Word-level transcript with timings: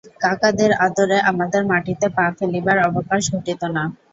কাকাদের 0.23 0.71
আদরে 0.85 1.17
আমাদের 1.31 1.61
মাটিতে 1.71 2.07
পা 2.15 2.25
ফেলিবার 2.37 2.77
অবকাশ 2.89 3.21
ঘটিত 3.33 3.61
না। 3.75 3.83